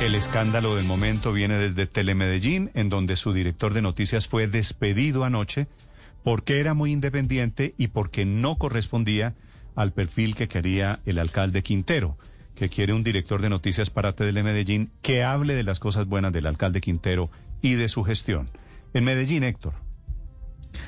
[0.00, 5.24] El escándalo del momento viene desde Telemedellín, en donde su director de noticias fue despedido
[5.24, 5.66] anoche
[6.22, 9.34] porque era muy independiente y porque no correspondía
[9.74, 12.16] al perfil que quería el alcalde Quintero,
[12.54, 16.46] que quiere un director de noticias para Telemedellín que hable de las cosas buenas del
[16.46, 17.28] alcalde Quintero
[17.60, 18.50] y de su gestión.
[18.94, 19.87] En Medellín, Héctor.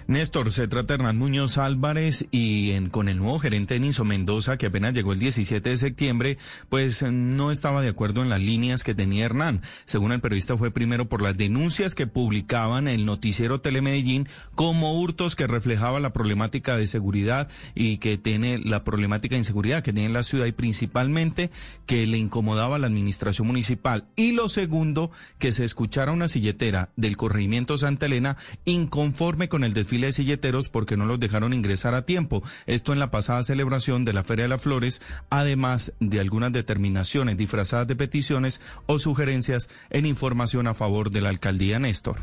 [0.07, 4.67] Néstor, se trata de Hernán Muñoz Álvarez y con el nuevo gerente Niso Mendoza, que
[4.67, 6.39] apenas llegó el 17 de septiembre,
[6.69, 9.63] pues no estaba de acuerdo en las líneas que tenía Hernán.
[9.85, 15.37] Según el periodista, fue primero por las denuncias que publicaban el noticiero Telemedellín como hurtos
[15.37, 20.09] que reflejaba la problemática de seguridad y que tiene la problemática de inseguridad que tiene
[20.09, 21.51] la ciudad y principalmente
[21.87, 24.09] que le incomodaba a la administración municipal.
[24.17, 29.70] Y lo segundo, que se escuchara una silletera del corregimiento Santa Elena inconforme con el
[29.75, 32.43] desfile de silleteros porque no los dejaron ingresar a tiempo.
[32.67, 37.37] Esto en la pasada celebración de la Feria de las Flores, además de algunas determinaciones
[37.37, 42.19] disfrazadas de peticiones o sugerencias en información a favor de la alcaldía Néstor.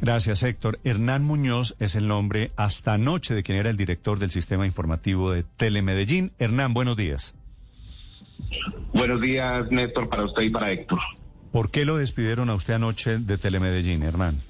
[0.00, 0.78] Gracias, Héctor.
[0.84, 5.30] Hernán Muñoz es el nombre hasta anoche de quien era el director del sistema informativo
[5.30, 6.32] de Telemedellín.
[6.38, 7.34] Hernán, buenos días.
[8.92, 10.98] Buenos días, Néstor, para usted y para Héctor.
[11.50, 14.42] ¿Por qué lo despidieron a usted anoche de Telemedellín, Hernán?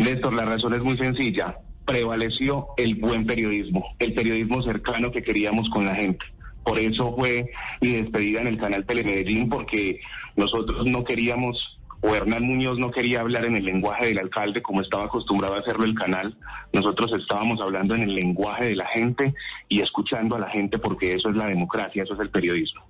[0.00, 1.58] Néstor, la razón es muy sencilla.
[1.84, 6.24] Prevaleció el buen periodismo, el periodismo cercano que queríamos con la gente.
[6.64, 7.50] Por eso fue
[7.82, 10.00] mi despedida en el canal Telemedellín, porque
[10.36, 14.80] nosotros no queríamos, o Hernán Muñoz no quería hablar en el lenguaje del alcalde como
[14.80, 16.34] estaba acostumbrado a hacerlo el canal.
[16.72, 19.34] Nosotros estábamos hablando en el lenguaje de la gente
[19.68, 22.82] y escuchando a la gente, porque eso es la democracia, eso es el periodismo.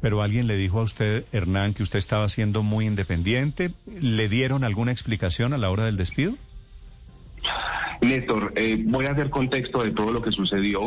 [0.00, 3.72] Pero alguien le dijo a usted, Hernán, que usted estaba siendo muy independiente.
[3.86, 6.34] ¿Le dieron alguna explicación a la hora del despido?
[8.00, 10.80] Néstor, eh, voy a hacer contexto de todo lo que sucedió.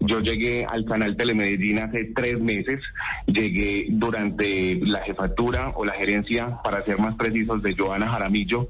[0.00, 2.80] Yo llegué al canal Telemedellín hace tres meses.
[3.26, 8.68] Llegué durante la jefatura o la gerencia, para ser más precisos, de Joana Jaramillo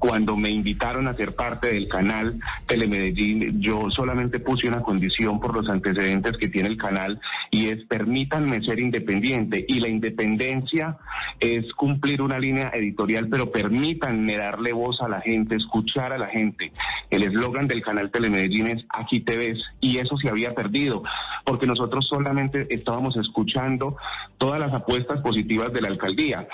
[0.00, 5.54] cuando me invitaron a ser parte del canal Telemedellín, yo solamente puse una condición por
[5.54, 7.20] los antecedentes que tiene el canal
[7.50, 9.64] y es permítanme ser independiente.
[9.68, 10.96] Y la independencia
[11.38, 16.28] es cumplir una línea editorial, pero permítanme darle voz a la gente, escuchar a la
[16.28, 16.72] gente.
[17.10, 21.02] El eslogan del canal Telemedellín es aquí te ves y eso se había perdido
[21.44, 23.96] porque nosotros solamente estábamos escuchando
[24.38, 26.48] todas las apuestas positivas de la alcaldía.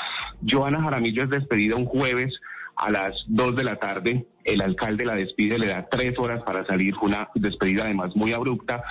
[0.44, 2.34] Joana Jaramillo es despedida un jueves
[2.76, 4.26] a las 2 de la tarde.
[4.44, 6.94] El alcalde la despide, le da tres horas para salir.
[7.02, 8.82] Una despedida además muy abrupta.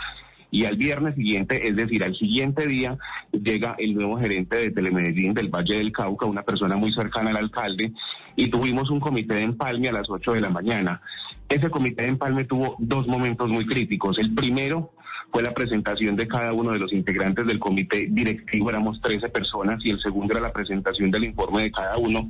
[0.51, 2.97] Y al viernes siguiente, es decir, al siguiente día,
[3.31, 7.37] llega el nuevo gerente de Telemedellín del Valle del Cauca, una persona muy cercana al
[7.37, 7.91] alcalde,
[8.35, 11.01] y tuvimos un comité de empalme a las 8 de la mañana.
[11.49, 14.17] Ese comité de empalme tuvo dos momentos muy críticos.
[14.17, 14.93] El primero
[15.31, 19.83] fue la presentación de cada uno de los integrantes del comité directivo, éramos 13 personas,
[19.83, 22.29] y el segundo era la presentación del informe de cada uno.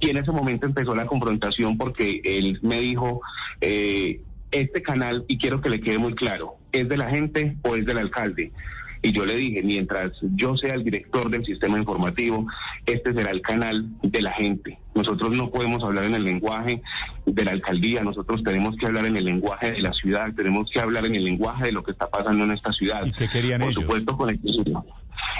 [0.00, 3.20] Y en ese momento empezó la confrontación porque él me dijo,
[3.60, 4.20] eh,
[4.50, 7.84] este canal, y quiero que le quede muy claro, ¿es de la gente o es
[7.84, 8.52] del alcalde?
[9.00, 12.46] Y yo le dije, mientras yo sea el director del sistema informativo,
[12.84, 14.78] este será el canal de la gente.
[14.94, 16.82] Nosotros no podemos hablar en el lenguaje
[17.24, 20.80] de la alcaldía, nosotros tenemos que hablar en el lenguaje de la ciudad, tenemos que
[20.80, 23.06] hablar en el lenguaje de lo que está pasando en esta ciudad.
[23.06, 23.82] ¿Y qué querían Por ellos?
[23.82, 24.40] supuesto, con el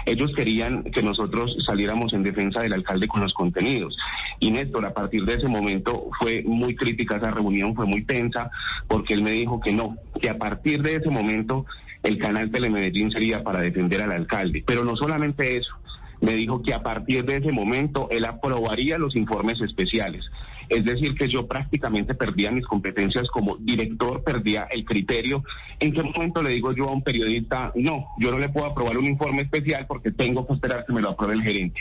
[0.07, 3.97] ellos querían que nosotros saliéramos en defensa del alcalde con los contenidos.
[4.41, 8.51] Y Néstor, a partir de ese momento fue muy crítica esa reunión, fue muy tensa,
[8.87, 11.67] porque él me dijo que no, que a partir de ese momento
[12.03, 14.63] el canal Telemedellín sería para defender al alcalde.
[14.67, 15.75] Pero no solamente eso,
[16.21, 20.25] me dijo que a partir de ese momento él aprobaría los informes especiales.
[20.69, 25.43] Es decir, que yo prácticamente perdía mis competencias como director, perdía el criterio.
[25.81, 28.99] ¿En qué momento le digo yo a un periodista, no, yo no le puedo aprobar
[28.99, 31.81] un informe especial porque tengo que esperar que me lo apruebe el gerente?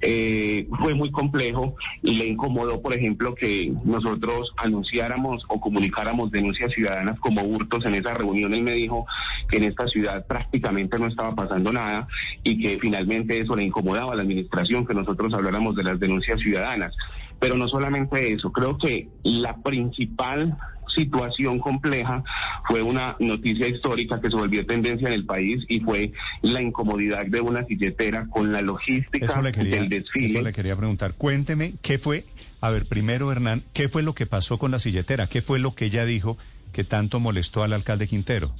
[0.00, 6.72] Eh, fue muy complejo y le incomodó, por ejemplo, que nosotros anunciáramos o comunicáramos denuncias
[6.72, 8.54] ciudadanas como hurtos en esa reunión.
[8.54, 9.06] Él me dijo
[9.48, 12.06] que en esta ciudad prácticamente no estaba pasando nada
[12.44, 16.40] y que finalmente eso le incomodaba a la administración, que nosotros habláramos de las denuncias
[16.40, 16.94] ciudadanas.
[17.38, 20.56] Pero no solamente eso, creo que la principal
[20.96, 22.24] situación compleja
[22.66, 26.12] fue una noticia histórica que se volvió tendencia en el país y fue
[26.42, 30.34] la incomodidad de una silletera con la logística quería, del desfile.
[30.34, 31.14] eso le quería preguntar.
[31.14, 32.24] Cuénteme, ¿qué fue?
[32.60, 35.28] A ver, primero, Hernán, ¿qué fue lo que pasó con la silletera?
[35.28, 36.36] ¿Qué fue lo que ella dijo
[36.72, 38.52] que tanto molestó al alcalde Quintero?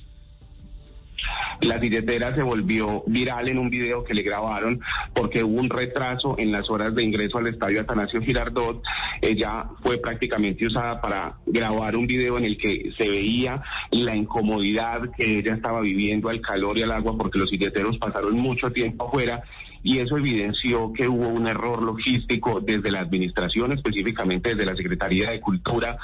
[1.63, 4.81] La billetera se volvió viral en un video que le grabaron
[5.13, 8.83] porque hubo un retraso en las horas de ingreso al estadio Atanasio Girardot.
[9.21, 15.11] Ella fue prácticamente usada para grabar un video en el que se veía la incomodidad
[15.17, 19.09] que ella estaba viviendo al calor y al agua porque los billeteros pasaron mucho tiempo
[19.09, 19.43] afuera
[19.83, 25.31] y eso evidenció que hubo un error logístico desde la administración, específicamente desde la Secretaría
[25.31, 25.97] de Cultura,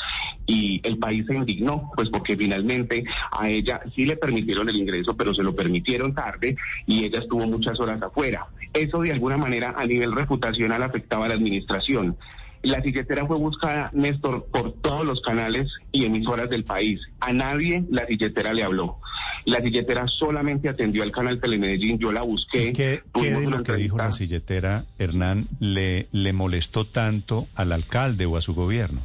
[0.47, 5.17] y el país se indignó, pues porque finalmente a ella sí le permitieron el ingreso,
[5.17, 6.57] pero se lo permitieron tarde
[6.87, 8.47] y ella estuvo muchas horas afuera.
[8.73, 12.17] Eso de alguna manera a nivel reputacional afectaba a la administración.
[12.63, 16.99] La silletera fue buscada, Néstor, por todos los canales y emisoras del país.
[17.21, 19.01] A nadie la silletera le habló.
[19.45, 22.73] La silletera solamente atendió al canal Telemedellín, yo la busqué.
[22.73, 28.27] ¿Qué, ¿qué de lo que dijo la silletera, Hernán, le, le molestó tanto al alcalde
[28.27, 29.03] o a su gobierno?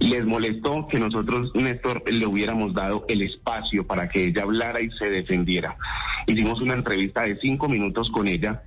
[0.00, 4.90] Les molestó que nosotros, Néstor, le hubiéramos dado el espacio para que ella hablara y
[4.90, 5.76] se defendiera.
[6.26, 8.62] Hicimos una entrevista de cinco minutos con ella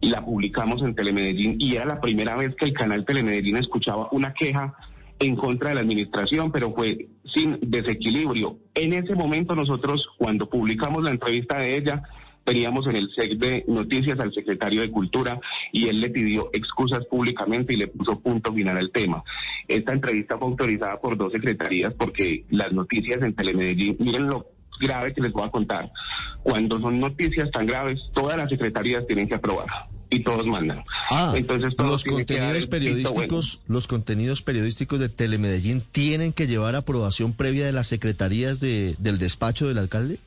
[0.00, 4.08] y la publicamos en Telemedellín y era la primera vez que el canal Telemedellín escuchaba
[4.10, 4.74] una queja
[5.18, 8.58] en contra de la administración, pero fue sin desequilibrio.
[8.74, 12.02] En ese momento nosotros, cuando publicamos la entrevista de ella,
[12.44, 15.40] teníamos en el SEC de noticias al secretario de Cultura
[15.72, 19.24] y él le pidió excusas públicamente y le puso punto final al tema.
[19.66, 24.46] Esta entrevista fue autorizada por dos secretarías porque las noticias en Telemedellín, miren lo
[24.80, 25.90] grave que les voy a contar.
[26.42, 30.82] Cuando son noticias tan graves, todas las secretarías tienen que aprobar y todos mandan.
[31.10, 37.66] Ah, Entonces, los contenidos periodísticos, los contenidos periodísticos de Telemedellín tienen que llevar aprobación previa
[37.66, 40.18] de las secretarías de, del despacho del alcalde.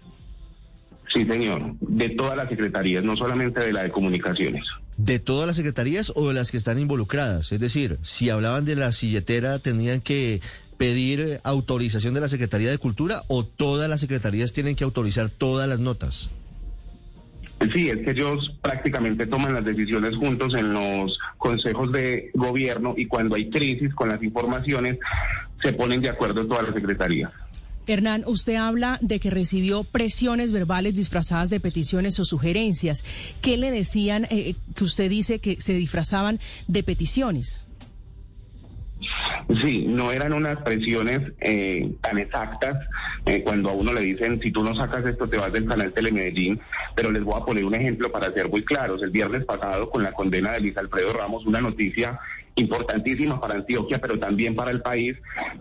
[1.13, 4.65] Sí, señor, de todas las secretarías, no solamente de la de comunicaciones.
[4.97, 7.51] ¿De todas las secretarías o de las que están involucradas?
[7.51, 10.41] Es decir, si hablaban de la silletera, tenían que
[10.77, 15.67] pedir autorización de la Secretaría de Cultura o todas las secretarías tienen que autorizar todas
[15.67, 16.29] las notas?
[17.73, 23.07] Sí, es que ellos prácticamente toman las decisiones juntos en los consejos de gobierno y
[23.07, 24.99] cuando hay crisis con las informaciones
[25.63, 27.31] se ponen de acuerdo todas las secretarías.
[27.87, 33.03] Hernán, usted habla de que recibió presiones verbales disfrazadas de peticiones o sugerencias.
[33.41, 37.61] ¿Qué le decían eh, que usted dice que se disfrazaban de peticiones?
[39.63, 42.77] Sí, no eran unas presiones eh, tan exactas
[43.25, 45.93] eh, cuando a uno le dicen, si tú no sacas esto te vas del canal
[45.93, 46.59] Telemedellín,
[46.95, 49.01] pero les voy a poner un ejemplo para ser muy claros.
[49.03, 52.19] El viernes pasado, con la condena de Luis Alfredo Ramos, una noticia
[52.57, 55.15] importantísima para Antioquia, pero también para el país,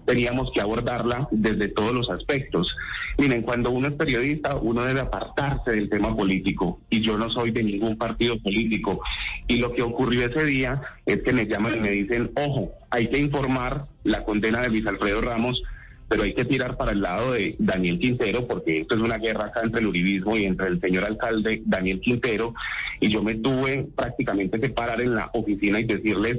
[0.04, 2.74] teníamos que abordarla desde todos los aspectos.
[3.18, 7.50] Miren, cuando uno es periodista, uno debe apartarse del tema político, y yo no soy
[7.50, 9.00] de ningún partido político.
[9.46, 13.08] Y lo que ocurrió ese día es que me llaman y me dicen, ojo, hay
[13.08, 15.62] que informar la condena de Luis Alfredo Ramos,
[16.08, 19.46] pero hay que tirar para el lado de Daniel Quintero, porque esto es una guerra
[19.46, 22.54] acá entre el uribismo y entre el señor alcalde Daniel Quintero,
[23.00, 26.38] y yo me tuve prácticamente que parar en la oficina y decirles,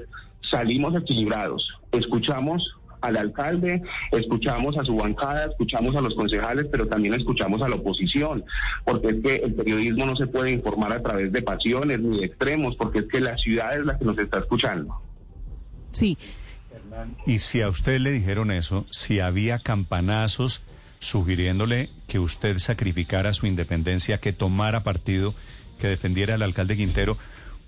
[0.49, 7.13] salimos equilibrados, escuchamos al alcalde, escuchamos a su bancada, escuchamos a los concejales, pero también
[7.13, 8.43] escuchamos a la oposición,
[8.85, 12.25] porque es que el periodismo no se puede informar a través de pasiones ni de
[12.25, 14.95] extremos, porque es que la ciudad es la que nos está escuchando.
[15.91, 16.17] Sí.
[17.25, 20.63] Y si a usted le dijeron eso, si había campanazos
[20.99, 25.35] sugiriéndole que usted sacrificara su independencia, que tomara partido,
[25.79, 27.17] que defendiera al alcalde Quintero,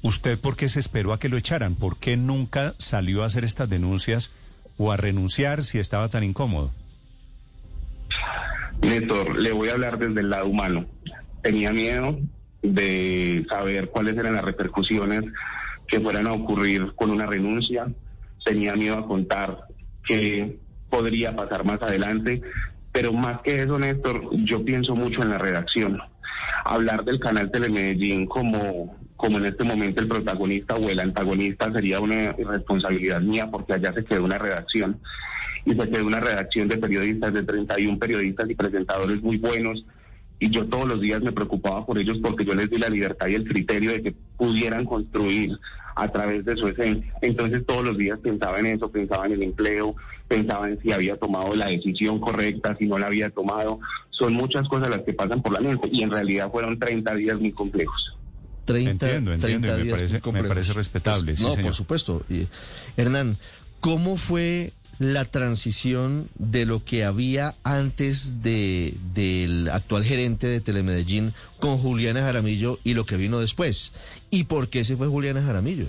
[0.01, 1.75] ¿Usted por qué se esperó a que lo echaran?
[1.75, 4.31] ¿Por qué nunca salió a hacer estas denuncias
[4.78, 6.72] o a renunciar si estaba tan incómodo?
[8.81, 10.86] Néstor, le voy a hablar desde el lado humano.
[11.42, 12.18] Tenía miedo
[12.62, 15.21] de saber cuáles eran las repercusiones
[15.88, 17.88] que fueran a ocurrir con una renuncia.
[18.45, 19.64] Tenía miedo a contar
[20.07, 20.57] qué
[20.90, 22.42] podría pasar más adelante.
[22.94, 26.00] Pero más que eso, Néstor, yo pienso mucho en la redacción.
[26.64, 31.99] Hablar del canal Telemedellín como como en este momento el protagonista o el antagonista sería
[31.99, 34.97] una responsabilidad mía porque allá se quedó una redacción
[35.66, 39.83] y se quedó una redacción de periodistas, de 31 periodistas y presentadores muy buenos
[40.40, 43.28] y yo todos los días me preocupaba por ellos porque yo les di la libertad
[43.28, 45.52] y el criterio de que pudieran construir
[45.97, 47.14] a través de su esencia.
[47.21, 49.97] Entonces todos los días pensaba en eso, pensaba en el empleo,
[50.30, 53.81] pensaba en si había tomado la decisión correcta, si no la había tomado.
[54.11, 57.38] Son muchas cosas las que pasan por la mente y en realidad fueron 30 días
[57.38, 58.19] muy complejos.
[58.73, 61.33] 30, entiendo, entiendo, 30 días me, parece, me parece respetable.
[61.33, 62.23] Pues, no, por supuesto.
[62.30, 62.47] Y,
[62.97, 63.38] Hernán,
[63.80, 71.33] ¿cómo fue la transición de lo que había antes de del actual gerente de Telemedellín
[71.59, 73.94] con Juliana Jaramillo y lo que vino después?
[74.30, 75.88] ¿Y por qué se fue Juliana Jaramillo?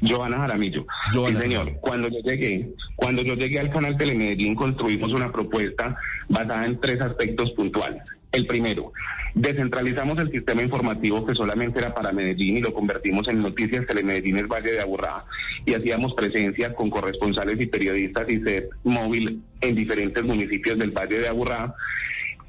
[0.00, 0.86] Joana Jaramillo.
[1.10, 1.72] sí, señor.
[1.80, 5.96] Cuando yo llegué, cuando yo llegué al canal Telemedellín construimos una propuesta
[6.28, 8.02] basada en tres aspectos puntuales.
[8.32, 8.92] El primero,
[9.34, 14.38] descentralizamos el sistema informativo que solamente era para Medellín y lo convertimos en Noticias Telemedellín
[14.38, 15.24] el Valle de Aburrá
[15.64, 21.20] y hacíamos presencia con corresponsales y periodistas y set móvil en diferentes municipios del Valle
[21.20, 21.74] de Aburrá.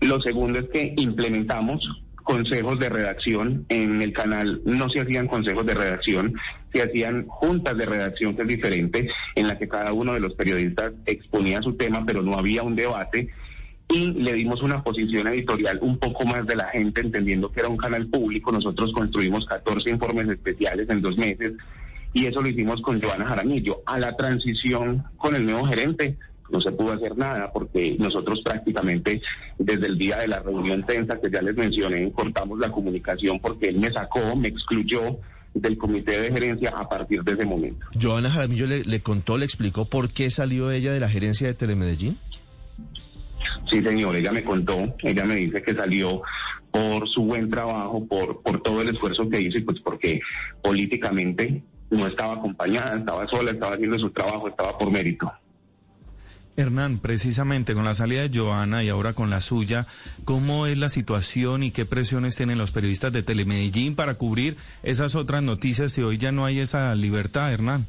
[0.01, 1.81] Lo segundo es que implementamos
[2.29, 3.65] consejos de redacción.
[3.69, 6.35] En el canal no se hacían consejos de redacción,
[6.71, 10.35] se hacían juntas de redacción, que es diferente, en la que cada uno de los
[10.35, 13.29] periodistas exponía su tema, pero no había un debate.
[13.89, 17.69] Y le dimos una posición editorial un poco más de la gente, entendiendo que era
[17.69, 18.51] un canal público.
[18.51, 21.53] Nosotros construimos 14 informes especiales en dos meses
[22.13, 23.81] y eso lo hicimos con Joana Jaramillo.
[23.85, 26.17] A la transición con el nuevo gerente,
[26.51, 29.21] no se pudo hacer nada porque nosotros prácticamente
[29.57, 33.67] desde el día de la reunión tensa que ya les mencioné, cortamos la comunicación porque
[33.67, 35.19] él me sacó, me excluyó
[35.53, 37.85] del comité de gerencia a partir de ese momento.
[37.99, 41.53] Joana Jaramillo le, le contó, le explicó por qué salió ella de la gerencia de
[41.53, 42.17] Telemedellín.
[43.69, 46.21] Sí, señor, ella me contó, ella me dice que salió
[46.71, 50.19] por su buen trabajo, por, por todo el esfuerzo que hizo y pues porque
[50.61, 55.31] políticamente no estaba acompañada, estaba sola, estaba haciendo su trabajo, estaba por mérito.
[56.55, 59.87] Hernán, precisamente con la salida de Joana y ahora con la suya,
[60.25, 65.15] ¿cómo es la situación y qué presiones tienen los periodistas de Telemedellín para cubrir esas
[65.15, 67.87] otras noticias si hoy ya no hay esa libertad, Hernán?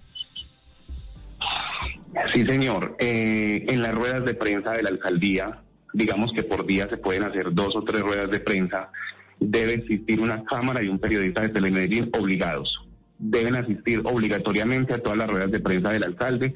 [2.34, 2.96] Sí, señor.
[2.98, 5.58] Eh, en las ruedas de prensa de la alcaldía,
[5.92, 8.90] digamos que por día se pueden hacer dos o tres ruedas de prensa,
[9.38, 12.86] debe existir una cámara y un periodista de Telemedellín obligados.
[13.18, 16.54] Deben asistir obligatoriamente a todas las ruedas de prensa del alcalde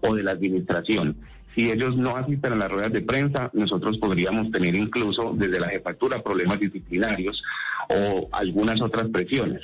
[0.00, 1.16] o de la administración
[1.56, 5.70] si ellos no asisten a las ruedas de prensa, nosotros podríamos tener incluso desde la
[5.70, 7.42] jefatura problemas disciplinarios
[7.88, 9.62] o algunas otras presiones.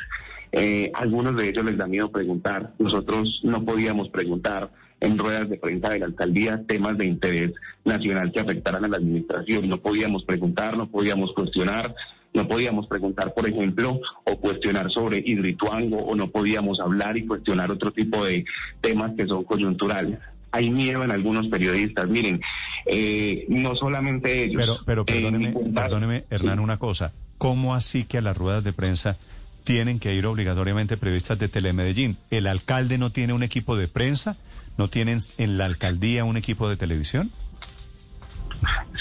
[0.53, 2.73] Eh, algunos de ellos les da miedo preguntar.
[2.79, 4.71] Nosotros no podíamos preguntar
[5.03, 7.53] en ruedas de prensa de la alcaldía temas de interés
[7.85, 9.69] nacional que afectaran a la administración.
[9.69, 11.95] No podíamos preguntar, no podíamos cuestionar,
[12.33, 17.71] no podíamos preguntar, por ejemplo, o cuestionar sobre Hidrituango, o no podíamos hablar y cuestionar
[17.71, 18.45] otro tipo de
[18.81, 20.19] temas que son coyunturales
[20.53, 22.07] hay miedo en algunos periodistas.
[22.09, 22.41] Miren,
[22.87, 24.57] eh, no solamente ellos.
[24.61, 27.13] Pero, pero perdóneme, perdóneme, Hernán, una cosa.
[27.39, 29.17] ¿Cómo así que a las ruedas de prensa
[29.65, 32.19] tienen que ir obligatoriamente periodistas de Telemedellín?
[32.31, 34.37] ¿El alcalde no tiene un equipo de prensa?
[34.79, 37.31] ¿No tienen en la alcaldía un equipo de televisión?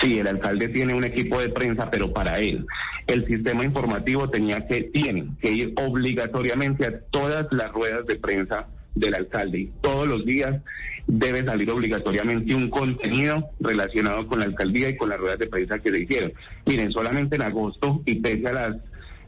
[0.01, 2.65] Sí, el alcalde tiene un equipo de prensa, pero para él.
[3.07, 8.67] El sistema informativo tenía que, tiene que ir obligatoriamente a todas las ruedas de prensa
[8.95, 10.61] del alcalde y todos los días
[11.07, 15.79] debe salir obligatoriamente un contenido relacionado con la alcaldía y con las ruedas de prensa
[15.79, 16.33] que se hicieron.
[16.65, 18.77] Miren, solamente en agosto y pese a las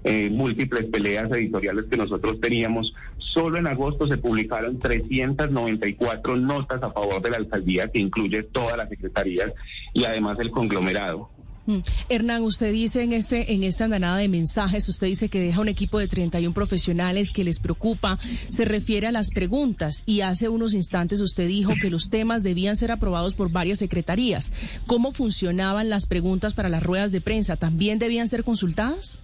[0.03, 2.93] eh, múltiples peleas editoriales que nosotros teníamos,
[3.33, 8.77] solo en agosto se publicaron 394 notas a favor de la alcaldía que incluye todas
[8.77, 9.51] las secretarías
[9.93, 11.29] y además el conglomerado.
[11.65, 11.77] Mm.
[12.09, 15.69] Hernán, usted dice en este en esta andanada de mensajes, usted dice que deja un
[15.69, 20.73] equipo de 31 profesionales que les preocupa, se refiere a las preguntas y hace unos
[20.73, 24.51] instantes usted dijo que los temas debían ser aprobados por varias secretarías.
[24.87, 27.55] ¿Cómo funcionaban las preguntas para las ruedas de prensa?
[27.55, 29.22] ¿También debían ser consultadas?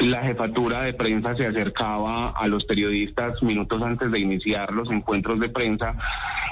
[0.00, 5.40] La jefatura de prensa se acercaba a los periodistas minutos antes de iniciar los encuentros
[5.40, 5.96] de prensa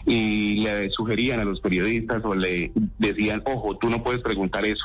[0.05, 4.85] y le sugerían a los periodistas o le decían, ojo, tú no puedes preguntar eso,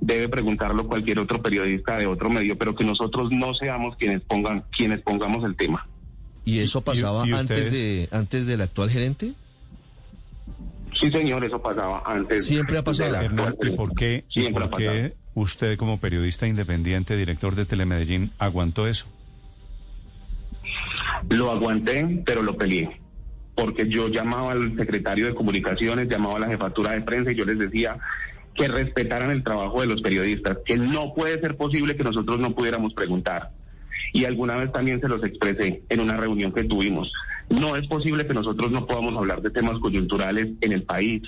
[0.00, 4.64] debe preguntarlo cualquier otro periodista de otro medio, pero que nosotros no seamos quienes pongan
[4.76, 5.86] quienes pongamos el tema.
[6.44, 9.32] ¿Y eso pasaba antes de antes del actual gerente?
[11.00, 12.44] Sí, señor, eso pasaba antes.
[12.44, 13.16] Siempre ha pasado.
[13.62, 14.24] ¿Y por qué?
[14.28, 19.06] Siempre por qué usted como periodista independiente, director de Telemedellín, aguantó eso?
[21.28, 23.00] Lo aguanté, pero lo peleé.
[23.54, 27.44] Porque yo llamaba al secretario de comunicaciones, llamaba a la jefatura de prensa y yo
[27.44, 27.98] les decía
[28.54, 32.54] que respetaran el trabajo de los periodistas, que no puede ser posible que nosotros no
[32.54, 33.50] pudiéramos preguntar.
[34.12, 37.10] Y alguna vez también se los expresé en una reunión que tuvimos.
[37.48, 41.22] No es posible que nosotros no podamos hablar de temas coyunturales en el país.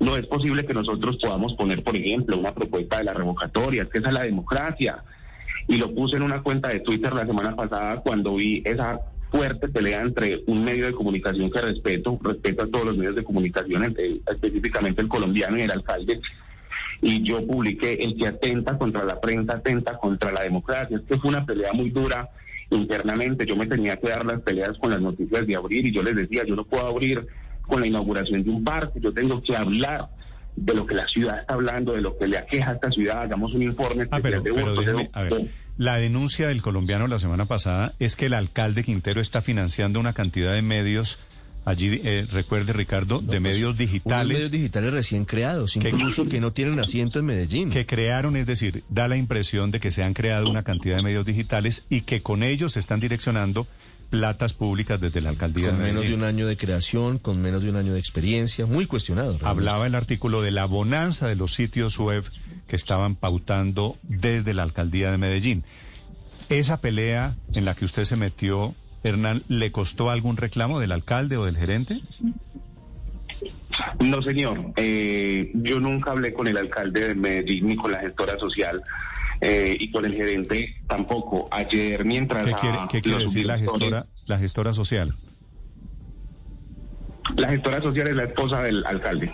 [0.00, 3.90] No es posible que nosotros podamos poner, por ejemplo, una propuesta de la revocatoria, es
[3.90, 5.02] que esa es la democracia.
[5.68, 9.00] Y lo puse en una cuenta de Twitter la semana pasada cuando vi esa
[9.30, 13.24] fuerte pelea entre un medio de comunicación que respeto, respeto a todos los medios de
[13.24, 16.20] comunicación, específicamente el colombiano y el alcalde,
[17.02, 20.96] y yo publiqué el que atenta contra la prensa, atenta contra la democracia.
[20.96, 22.28] Es que fue una pelea muy dura
[22.70, 26.02] internamente, yo me tenía que dar las peleas con las noticias de abrir y yo
[26.02, 27.26] les decía, yo no puedo abrir
[27.66, 30.08] con la inauguración de un parque, yo tengo que hablar
[30.56, 33.22] de lo que la ciudad está hablando, de lo que le aqueja a esta ciudad,
[33.22, 34.08] hagamos un informe.
[34.10, 34.42] Ah, pero,
[35.12, 39.42] a ver, la denuncia del colombiano la semana pasada es que el alcalde Quintero está
[39.42, 41.18] financiando una cantidad de medios
[41.66, 44.34] allí, eh, recuerde Ricardo, de pues, medios digitales.
[44.36, 47.70] medios digitales recién creados, incluso que, no tienen asiento en Medellín.
[47.70, 51.02] Que crearon, es decir, da la impresión de que se han creado una cantidad de
[51.02, 53.66] medios digitales y que con ellos se están direccionando
[54.10, 57.62] platas públicas desde la alcaldía con de menos de un año de creación, con menos
[57.62, 59.36] de un año de experiencia, muy cuestionado.
[59.42, 62.24] Hablaba el artículo de la bonanza de los sitios web
[62.68, 65.64] que estaban pautando desde la alcaldía de Medellín.
[66.48, 68.76] Esa pelea en la que usted se metió
[69.06, 72.00] Hernán, ¿le costó algún reclamo del alcalde o del gerente?
[74.00, 74.72] No, señor.
[74.76, 78.82] Eh, yo nunca hablé con el alcalde de Medellín ni con la gestora social.
[79.40, 81.48] Eh, y con el gerente tampoco.
[81.50, 82.44] Ayer, mientras.
[82.44, 85.14] ¿Qué quiere, decir la gestora, la gestora social?
[87.36, 89.30] La gestora social es la esposa del alcalde.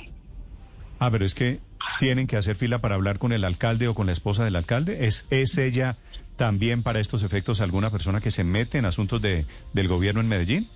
[0.98, 1.60] Ah, pero es que
[1.98, 5.06] tienen que hacer fila para hablar con el alcalde o con la esposa del alcalde.
[5.06, 5.96] ¿Es, es ella
[6.36, 10.28] también para estos efectos alguna persona que se mete en asuntos de, del gobierno en
[10.28, 10.68] Medellín?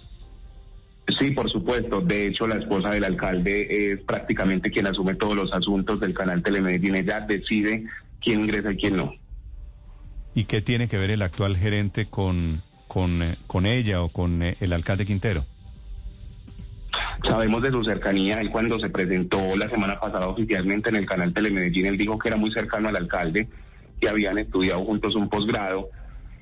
[1.19, 2.01] Sí, por supuesto.
[2.01, 6.43] De hecho, la esposa del alcalde es prácticamente quien asume todos los asuntos del canal
[6.43, 6.97] Telemedellín.
[6.97, 7.85] Ella decide
[8.21, 9.15] quién ingresa y quién no.
[10.35, 14.43] ¿Y qué tiene que ver el actual gerente con, con, eh, con ella o con
[14.43, 15.47] eh, el alcalde Quintero?
[17.27, 18.37] Sabemos de su cercanía.
[18.37, 22.29] Él cuando se presentó la semana pasada oficialmente en el canal Telemedellín, él dijo que
[22.29, 23.49] era muy cercano al alcalde,
[24.01, 25.91] que habían estudiado juntos un posgrado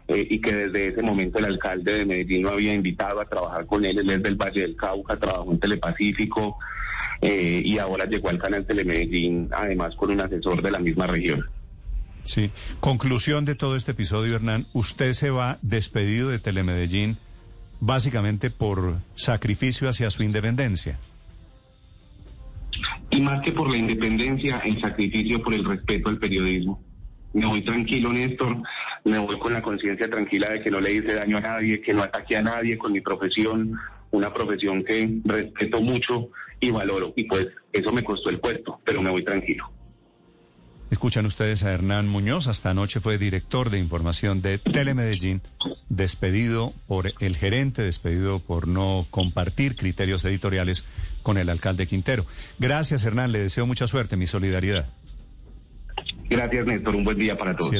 [0.08, 3.64] eh, y que desde ese momento el alcalde de Medellín lo había invitado a trabajar
[3.66, 3.98] con él.
[3.98, 6.58] Él es del Valle del Cauca, trabajó en Telepacífico
[7.22, 11.44] eh, y ahora llegó al canal Telemedellín, además con un asesor de la misma región.
[12.24, 12.50] Sí.
[12.80, 14.66] Conclusión de todo este episodio, Hernán.
[14.74, 17.18] Usted se va despedido de Telemedellín
[17.84, 20.98] básicamente por sacrificio hacia su independencia.
[23.10, 26.80] Y más que por la independencia, el sacrificio por el respeto al periodismo.
[27.34, 28.56] Me voy tranquilo, Néstor,
[29.04, 31.92] me voy con la conciencia tranquila de que no le hice daño a nadie, que
[31.92, 33.78] no ataque a nadie con mi profesión,
[34.12, 37.12] una profesión que respeto mucho y valoro.
[37.16, 39.73] Y pues eso me costó el puesto, pero me voy tranquilo.
[40.94, 45.42] Escuchan ustedes a Hernán Muñoz, hasta anoche fue director de información de Telemedellín,
[45.88, 50.86] despedido por el gerente, despedido por no compartir criterios editoriales
[51.24, 52.26] con el alcalde Quintero.
[52.60, 54.88] Gracias Hernán, le deseo mucha suerte, mi solidaridad.
[56.30, 57.72] Gracias Néstor, un buen día para todos.